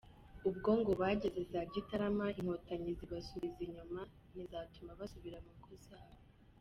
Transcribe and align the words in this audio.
Ubwo 0.49 0.69
ngo 0.79 0.91
bageze 1.01 1.41
za 1.51 1.61
gitarama 1.73 2.25
inkotanyi 2.39 2.91
zibasubiza 2.99 3.59
inyuma 3.67 4.01
ntizatuma 4.31 4.91
basubira 4.99 5.37
mu 5.45 5.51
ngo 5.57 5.73
zabo. 5.87 6.17